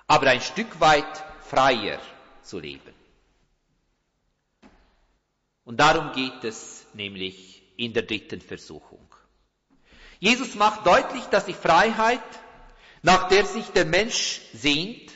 aber 0.07 0.29
ein 0.31 0.41
Stück 0.41 0.81
weit 0.81 1.23
freier 1.43 2.01
zu 2.43 2.59
leben. 2.59 2.95
Und 5.65 5.79
darum 5.79 6.13
geht 6.13 6.45
es 6.45 6.87
nämlich 6.95 7.63
in 7.77 7.93
der 7.93 8.05
dritten 8.05 8.41
Versuchung. 8.41 9.07
Jesus 10.19 10.55
macht 10.55 10.87
deutlich, 10.87 11.25
dass 11.25 11.45
die 11.45 11.53
Freiheit, 11.53 12.23
nach 13.03 13.29
der 13.29 13.45
sich 13.45 13.67
der 13.73 13.85
Mensch 13.85 14.41
sehnt, 14.55 15.13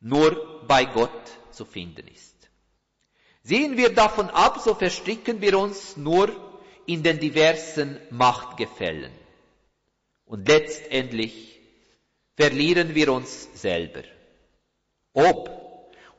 nur 0.00 0.66
bei 0.66 0.86
Gott 0.86 1.30
zu 1.50 1.66
finden 1.66 2.08
ist. 2.08 2.31
Sehen 3.44 3.76
wir 3.76 3.92
davon 3.92 4.30
ab, 4.30 4.60
so 4.60 4.74
verstricken 4.74 5.40
wir 5.40 5.58
uns 5.58 5.96
nur 5.96 6.30
in 6.86 7.02
den 7.02 7.18
diversen 7.18 7.98
Machtgefällen. 8.10 9.12
Und 10.24 10.46
letztendlich 10.48 11.60
verlieren 12.36 12.94
wir 12.94 13.12
uns 13.12 13.48
selber. 13.54 14.02
Ob 15.12 15.62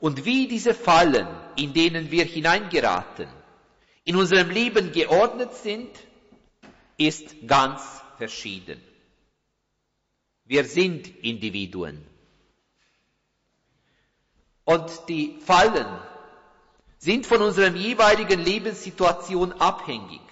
und 0.00 0.24
wie 0.26 0.46
diese 0.48 0.74
Fallen, 0.74 1.26
in 1.56 1.72
denen 1.72 2.10
wir 2.10 2.24
hineingeraten, 2.24 3.28
in 4.04 4.16
unserem 4.16 4.50
Leben 4.50 4.92
geordnet 4.92 5.54
sind, 5.54 5.90
ist 6.98 7.46
ganz 7.46 7.80
verschieden. 8.18 8.80
Wir 10.44 10.64
sind 10.64 11.24
Individuen. 11.24 12.04
Und 14.64 14.90
die 15.08 15.38
Fallen 15.40 15.86
sind 17.04 17.26
von 17.26 17.42
unserer 17.42 17.68
jeweiligen 17.76 18.40
Lebenssituation 18.40 19.52
abhängig. 19.52 20.22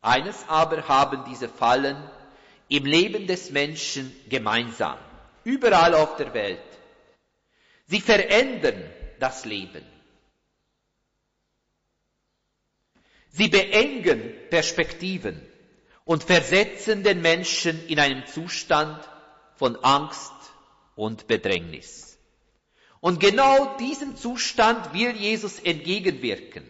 Eines 0.00 0.48
aber 0.48 0.88
haben 0.88 1.24
diese 1.28 1.50
Fallen 1.50 2.02
im 2.68 2.86
Leben 2.86 3.26
des 3.26 3.50
Menschen 3.50 4.10
gemeinsam, 4.30 4.96
überall 5.44 5.94
auf 5.94 6.16
der 6.16 6.32
Welt. 6.32 6.62
Sie 7.84 8.00
verändern 8.00 8.82
das 9.18 9.44
Leben. 9.44 9.84
Sie 13.28 13.48
beengen 13.48 14.34
Perspektiven 14.48 15.46
und 16.06 16.24
versetzen 16.24 17.02
den 17.02 17.20
Menschen 17.20 17.86
in 17.86 18.00
einen 18.00 18.26
Zustand 18.26 19.06
von 19.56 19.76
Angst 19.84 20.32
und 20.96 21.26
Bedrängnis. 21.26 22.07
Und 23.00 23.20
genau 23.20 23.76
diesem 23.76 24.16
Zustand 24.16 24.92
will 24.92 25.12
Jesus 25.12 25.60
entgegenwirken, 25.60 26.68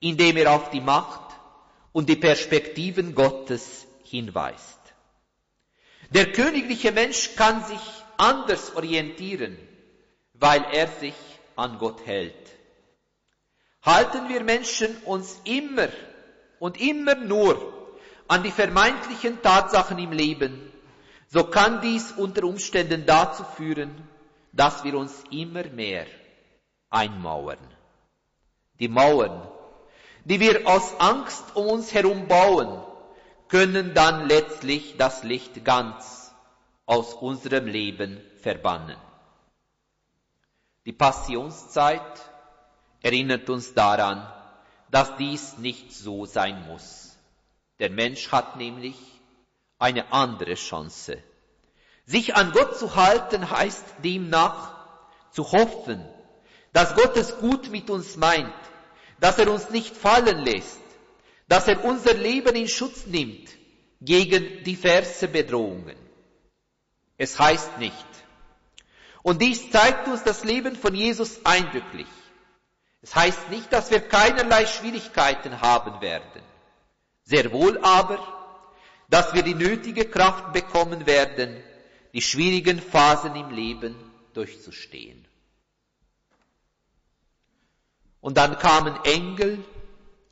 indem 0.00 0.36
er 0.36 0.52
auf 0.52 0.70
die 0.70 0.80
Macht 0.80 1.34
und 1.92 2.08
die 2.08 2.16
Perspektiven 2.16 3.14
Gottes 3.14 3.86
hinweist. 4.04 4.78
Der 6.10 6.32
königliche 6.32 6.92
Mensch 6.92 7.34
kann 7.34 7.64
sich 7.64 7.80
anders 8.16 8.74
orientieren, 8.76 9.58
weil 10.34 10.64
er 10.72 10.88
sich 10.88 11.14
an 11.56 11.78
Gott 11.78 12.06
hält. 12.06 12.34
Halten 13.82 14.28
wir 14.28 14.42
Menschen 14.44 14.96
uns 15.04 15.40
immer 15.44 15.88
und 16.58 16.80
immer 16.80 17.14
nur 17.14 17.96
an 18.26 18.42
die 18.42 18.50
vermeintlichen 18.50 19.42
Tatsachen 19.42 19.98
im 19.98 20.12
Leben, 20.12 20.72
so 21.28 21.44
kann 21.44 21.80
dies 21.80 22.12
unter 22.12 22.44
Umständen 22.44 23.04
dazu 23.06 23.44
führen, 23.56 23.90
dass 24.52 24.84
wir 24.84 24.94
uns 24.96 25.24
immer 25.30 25.64
mehr 25.64 26.06
einmauern. 26.90 27.58
Die 28.80 28.88
Mauern, 28.88 29.48
die 30.24 30.40
wir 30.40 30.66
aus 30.66 30.98
Angst 31.00 31.56
um 31.56 31.66
uns 31.66 31.92
herum 31.92 32.28
bauen, 32.28 32.82
können 33.48 33.94
dann 33.94 34.28
letztlich 34.28 34.96
das 34.96 35.24
Licht 35.24 35.64
ganz 35.64 36.32
aus 36.86 37.14
unserem 37.14 37.66
Leben 37.66 38.20
verbannen. 38.42 38.96
Die 40.84 40.92
Passionszeit 40.92 42.30
erinnert 43.02 43.50
uns 43.50 43.74
daran, 43.74 44.26
dass 44.90 45.16
dies 45.16 45.58
nicht 45.58 45.92
so 45.92 46.24
sein 46.24 46.66
muss. 46.66 47.16
Der 47.78 47.90
Mensch 47.90 48.32
hat 48.32 48.56
nämlich 48.56 48.96
eine 49.78 50.12
andere 50.12 50.54
Chance. 50.54 51.22
Sich 52.08 52.34
an 52.34 52.52
Gott 52.52 52.78
zu 52.78 52.96
halten 52.96 53.50
heißt 53.50 53.84
demnach 54.02 54.74
zu 55.30 55.52
hoffen, 55.52 56.02
dass 56.72 56.94
Gott 56.94 57.14
es 57.18 57.36
gut 57.36 57.70
mit 57.70 57.90
uns 57.90 58.16
meint, 58.16 58.54
dass 59.20 59.38
er 59.38 59.52
uns 59.52 59.68
nicht 59.68 59.94
fallen 59.94 60.38
lässt, 60.38 60.80
dass 61.48 61.68
er 61.68 61.84
unser 61.84 62.14
Leben 62.14 62.56
in 62.56 62.66
Schutz 62.66 63.04
nimmt 63.04 63.50
gegen 64.00 64.64
diverse 64.64 65.28
Bedrohungen. 65.28 65.98
Es 67.18 67.38
heißt 67.38 67.76
nicht, 67.76 68.06
und 69.22 69.42
dies 69.42 69.70
zeigt 69.70 70.08
uns 70.08 70.22
das 70.22 70.44
Leben 70.44 70.76
von 70.76 70.94
Jesus 70.94 71.44
eindrücklich. 71.44 72.06
Es 73.02 73.14
heißt 73.14 73.50
nicht, 73.50 73.70
dass 73.70 73.90
wir 73.90 74.00
keinerlei 74.00 74.64
Schwierigkeiten 74.64 75.60
haben 75.60 76.00
werden. 76.00 76.42
Sehr 77.24 77.52
wohl 77.52 77.78
aber, 77.82 78.18
dass 79.10 79.34
wir 79.34 79.42
die 79.42 79.54
nötige 79.54 80.06
Kraft 80.06 80.54
bekommen 80.54 81.06
werden, 81.06 81.62
die 82.12 82.22
schwierigen 82.22 82.80
Phasen 82.80 83.34
im 83.36 83.50
Leben 83.50 83.94
durchzustehen. 84.34 85.26
Und 88.20 88.36
dann 88.36 88.58
kamen 88.58 88.98
Engel 89.04 89.64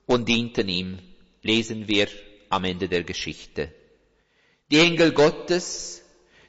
und 0.06 0.28
dienten 0.28 0.68
ihm, 0.68 0.98
lesen 1.42 1.88
wir 1.88 2.08
am 2.48 2.64
Ende 2.64 2.88
der 2.88 3.04
Geschichte. 3.04 3.72
Die 4.70 4.80
Engel 4.80 5.12
Gottes, 5.12 6.02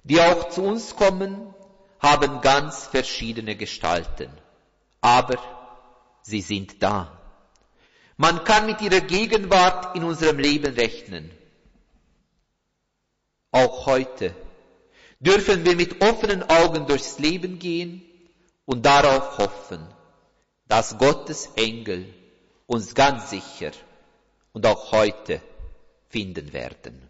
die 0.03 0.19
auch 0.19 0.49
zu 0.49 0.63
uns 0.63 0.95
kommen, 0.95 1.53
haben 1.99 2.41
ganz 2.41 2.87
verschiedene 2.87 3.55
Gestalten, 3.55 4.31
aber 5.01 5.37
sie 6.21 6.41
sind 6.41 6.81
da. 6.81 7.13
Man 8.15 8.43
kann 8.43 8.65
mit 8.65 8.81
ihrer 8.81 9.01
Gegenwart 9.01 9.95
in 9.95 10.03
unserem 10.03 10.39
Leben 10.39 10.73
rechnen. 10.73 11.31
Auch 13.51 13.85
heute 13.85 14.35
dürfen 15.19 15.65
wir 15.65 15.75
mit 15.75 16.01
offenen 16.01 16.43
Augen 16.43 16.88
durchs 16.88 17.19
Leben 17.19 17.60
gehen 17.60 18.01
und 18.65 18.86
darauf 18.86 19.38
hoffen, 19.38 19.86
dass 20.67 20.97
Gottes 20.97 21.49
Engel 21.56 22.13
uns 22.65 22.93
ganz 22.93 23.30
sicher 23.30 23.71
und 24.53 24.65
auch 24.65 24.91
heute 24.91 25.41
finden 26.10 26.53
werden. 26.53 27.01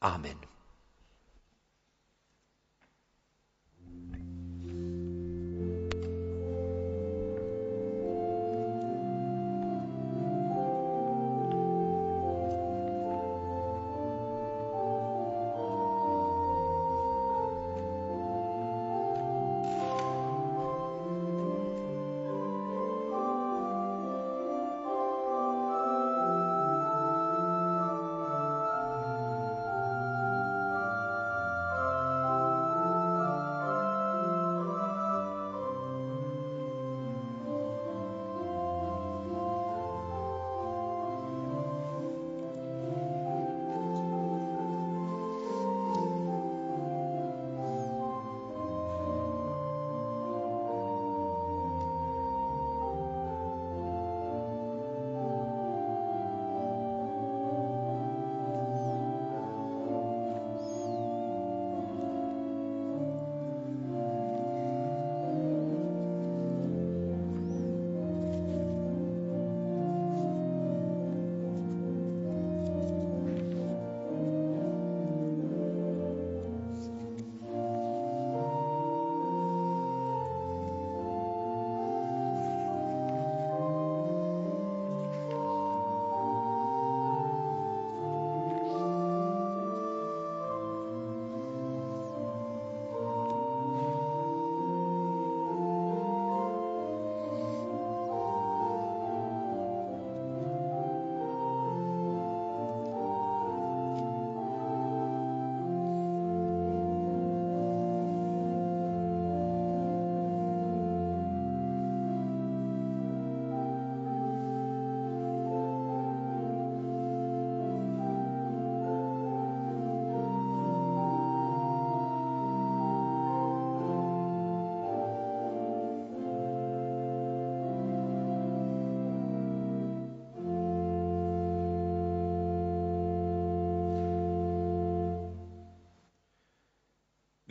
Amen. 0.00 0.36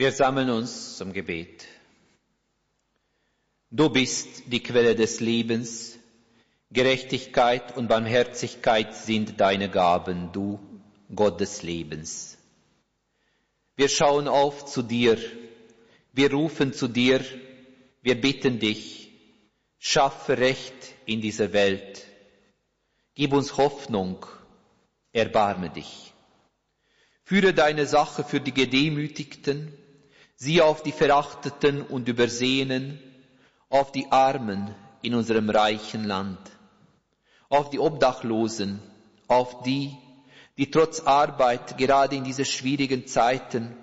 Wir 0.03 0.11
sammeln 0.11 0.49
uns 0.49 0.97
zum 0.97 1.13
Gebet. 1.13 1.65
Du 3.71 3.89
bist 3.89 4.51
die 4.51 4.61
Quelle 4.61 4.95
des 4.95 5.21
Lebens, 5.21 5.97
Gerechtigkeit 6.69 7.77
und 7.77 7.87
Barmherzigkeit 7.87 8.93
sind 8.97 9.39
deine 9.39 9.69
Gaben, 9.69 10.33
du 10.33 10.59
Gott 11.15 11.39
des 11.39 11.63
Lebens. 11.63 12.37
Wir 13.77 13.87
schauen 13.87 14.27
auf 14.27 14.65
zu 14.65 14.81
dir, 14.81 15.17
wir 16.11 16.33
rufen 16.33 16.73
zu 16.73 16.89
dir, 16.89 17.23
wir 18.01 18.19
bitten 18.19 18.59
dich, 18.59 19.09
schaffe 19.79 20.37
Recht 20.37 20.75
in 21.05 21.21
dieser 21.21 21.53
Welt, 21.53 22.05
gib 23.15 23.31
uns 23.31 23.55
Hoffnung, 23.55 24.25
erbarme 25.13 25.69
dich. 25.69 26.11
Führe 27.23 27.53
deine 27.53 27.85
Sache 27.85 28.25
für 28.25 28.41
die 28.41 28.53
Gedemütigten, 28.53 29.77
sieh 30.43 30.61
auf 30.61 30.83
die 30.83 30.91
Verachteten 30.91 31.81
und 31.81 32.09
Übersehenen, 32.09 32.99
auf 33.69 33.93
die 33.93 34.11
Armen 34.11 34.75
in 35.01 35.15
unserem 35.15 35.49
reichen 35.49 36.03
Land, 36.03 36.39
auf 37.47 37.69
die 37.69 37.79
Obdachlosen, 37.79 38.81
auf 39.29 39.63
die, 39.63 39.95
die 40.57 40.69
trotz 40.69 40.99
Arbeit 40.99 41.77
gerade 41.77 42.17
in 42.17 42.25
diese 42.25 42.43
schwierigen 42.43 43.07
Zeiten 43.07 43.73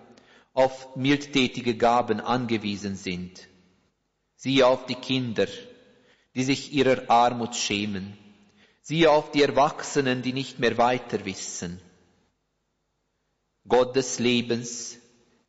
auf 0.52 0.96
mildtätige 0.96 1.76
Gaben 1.76 2.20
angewiesen 2.20 2.94
sind. 2.94 3.48
Siehe 4.36 4.66
auf 4.66 4.84
die 4.84 4.96
Kinder, 4.96 5.46
die 6.34 6.44
sich 6.44 6.74
ihrer 6.74 7.08
Armut 7.08 7.56
schämen. 7.56 8.18
Siehe 8.82 9.10
auf 9.10 9.30
die 9.30 9.42
Erwachsenen, 9.42 10.20
die 10.20 10.34
nicht 10.34 10.58
mehr 10.58 10.76
weiter 10.76 11.24
wissen. 11.24 11.80
Gott 13.66 13.96
des 13.96 14.18
Lebens, 14.18 14.99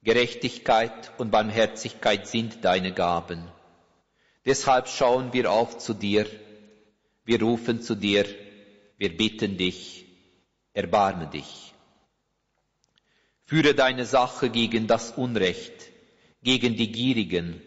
Gerechtigkeit 0.04 1.12
und 1.20 1.30
Barmherzigkeit 1.30 2.28
sind 2.28 2.66
deine 2.66 2.92
Gaben. 2.92 3.48
Deshalb 4.46 4.88
schauen 4.88 5.32
wir 5.34 5.52
auf 5.52 5.78
zu 5.78 5.94
dir, 5.94 6.26
wir 7.24 7.40
rufen 7.40 7.84
zu 7.84 7.94
dir, 7.94 8.26
wir 8.98 9.16
bitten 9.16 9.58
dich, 9.58 10.06
erbarme 10.74 11.28
dich. 11.28 11.74
Führe 13.46 13.76
deine 13.76 14.06
Sache 14.06 14.50
gegen 14.50 14.88
das 14.88 15.12
Unrecht, 15.12 15.74
gegen 16.42 16.76
die 16.76 16.92
Gierigen, 16.92 17.62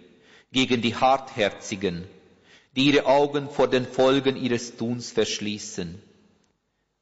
gegen 0.51 0.83
die 0.83 0.97
Hartherzigen, 0.97 2.05
die 2.75 2.87
ihre 2.87 3.07
Augen 3.07 3.49
vor 3.49 3.69
den 3.69 3.87
Folgen 3.87 4.37
ihres 4.37 4.77
Tuns 4.77 5.13
verschließen. 5.13 6.03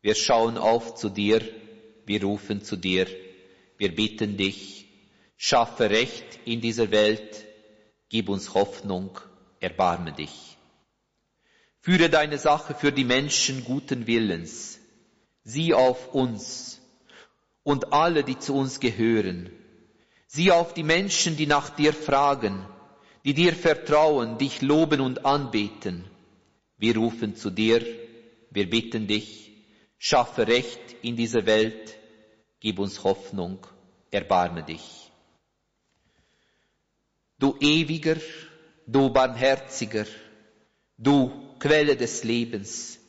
Wir 0.02 0.14
schauen 0.14 0.58
auf 0.58 0.94
zu 0.94 1.08
dir, 1.08 1.40
wir 2.04 2.22
rufen 2.22 2.62
zu 2.62 2.76
dir, 2.76 3.06
wir 3.78 3.94
bitten 3.94 4.36
dich, 4.36 4.82
schaffe 5.44 5.90
Recht 5.90 6.38
in 6.44 6.60
dieser 6.60 6.92
Welt, 6.92 7.44
gib 8.08 8.28
uns 8.28 8.54
Hoffnung, 8.54 9.18
erbarme 9.58 10.12
dich. 10.12 10.56
Führe 11.80 12.08
deine 12.08 12.38
Sache 12.38 12.76
für 12.76 12.92
die 12.92 13.02
Menschen 13.02 13.64
guten 13.64 14.06
Willens, 14.06 14.78
sieh 15.42 15.74
auf 15.74 16.14
uns 16.14 16.80
und 17.64 17.92
alle, 17.92 18.22
die 18.22 18.38
zu 18.38 18.54
uns 18.54 18.78
gehören, 18.78 19.50
sieh 20.28 20.52
auf 20.52 20.74
die 20.74 20.84
Menschen, 20.84 21.36
die 21.36 21.48
nach 21.48 21.70
dir 21.70 21.92
fragen, 21.92 22.64
die 23.24 23.34
dir 23.34 23.52
vertrauen, 23.52 24.38
dich 24.38 24.62
loben 24.62 25.00
und 25.00 25.26
anbeten. 25.26 26.04
Wir 26.76 26.96
rufen 26.96 27.34
zu 27.34 27.50
dir, 27.50 27.84
wir 28.50 28.70
bitten 28.70 29.08
dich, 29.08 29.50
schaffe 29.98 30.46
Recht 30.46 30.94
in 31.02 31.16
dieser 31.16 31.46
Welt, 31.46 31.98
gib 32.60 32.78
uns 32.78 33.02
Hoffnung, 33.02 33.58
erbarme 34.12 34.62
dich. 34.62 35.11
Du 37.42 37.56
ewiger, 37.58 38.18
du 38.86 39.10
barmherziger, 39.10 40.06
du 40.96 41.14
Quelle 41.58 41.96
des 41.96 42.22
Lebens, 42.22 43.00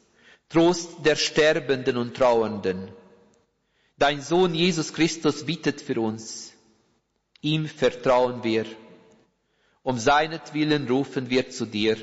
Trost 0.50 1.06
der 1.06 1.16
Sterbenden 1.16 1.98
und 1.98 2.18
Trauernden, 2.18 2.92
dein 3.96 4.24
Sohn 4.24 4.56
Jesus 4.56 4.92
Christus 4.92 5.46
bittet 5.46 5.82
für 5.82 6.02
uns, 6.02 6.52
ihm 7.42 7.68
vertrauen 7.68 8.44
wir, 8.44 8.66
um 9.84 10.00
seinetwillen 10.00 10.88
rufen 10.88 11.30
wir 11.30 11.52
zu 11.52 11.68
dir, 11.68 11.98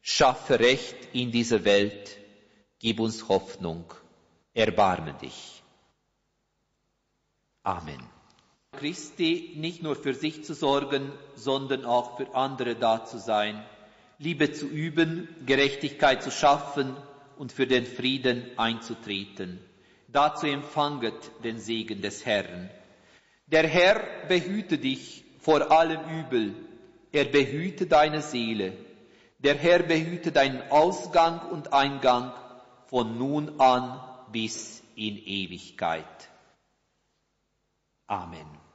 schaffe 0.00 0.58
Recht 0.60 1.08
in 1.12 1.30
dieser 1.30 1.62
Welt, 1.64 2.16
gib 2.78 3.00
uns 3.00 3.28
Hoffnung, 3.28 3.84
erbarme 4.54 5.12
dich. 5.20 5.62
Amen. 7.62 8.19
Christi 8.80 9.52
nicht 9.56 9.82
nur 9.82 9.94
für 9.94 10.14
sich 10.14 10.42
zu 10.44 10.54
sorgen, 10.54 11.12
sondern 11.34 11.84
auch 11.84 12.16
für 12.16 12.34
andere 12.34 12.76
da 12.76 13.04
zu 13.04 13.18
sein, 13.18 13.62
Liebe 14.18 14.52
zu 14.52 14.66
üben, 14.66 15.28
Gerechtigkeit 15.44 16.22
zu 16.22 16.30
schaffen 16.30 16.96
und 17.36 17.52
für 17.52 17.66
den 17.66 17.84
Frieden 17.84 18.42
einzutreten. 18.56 19.60
Dazu 20.08 20.46
empfanget 20.46 21.14
den 21.44 21.58
Segen 21.58 22.00
des 22.00 22.24
Herrn. 22.24 22.70
Der 23.48 23.66
Herr 23.66 24.00
behüte 24.28 24.78
dich 24.78 25.24
vor 25.40 25.70
allem 25.70 26.00
Übel, 26.20 26.54
er 27.12 27.26
behüte 27.26 27.86
deine 27.86 28.22
Seele. 28.22 28.72
Der 29.40 29.56
Herr 29.56 29.82
behüte 29.82 30.32
deinen 30.32 30.70
Ausgang 30.70 31.50
und 31.50 31.74
Eingang 31.74 32.32
von 32.86 33.18
nun 33.18 33.60
an 33.60 34.00
bis 34.32 34.82
in 34.96 35.18
Ewigkeit. 35.18 36.06
Amen. 38.10 38.69